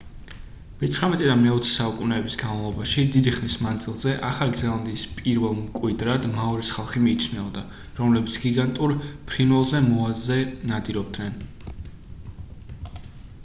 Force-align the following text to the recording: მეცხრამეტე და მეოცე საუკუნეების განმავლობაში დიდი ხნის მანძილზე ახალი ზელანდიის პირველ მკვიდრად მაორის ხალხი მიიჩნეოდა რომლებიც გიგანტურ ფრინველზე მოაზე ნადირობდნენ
მეცხრამეტე 0.83 1.25
და 1.25 1.33
მეოცე 1.41 1.67
საუკუნეების 1.71 2.37
განმავლობაში 2.43 3.03
დიდი 3.15 3.33
ხნის 3.35 3.57
მანძილზე 3.65 4.13
ახალი 4.29 4.57
ზელანდიის 4.61 5.03
პირველ 5.19 5.53
მკვიდრად 5.59 6.25
მაორის 6.39 6.73
ხალხი 6.79 7.03
მიიჩნეოდა 7.05 7.65
რომლებიც 8.01 8.39
გიგანტურ 8.47 8.97
ფრინველზე 9.33 9.83
მოაზე 9.91 10.39
ნადირობდნენ 10.73 11.39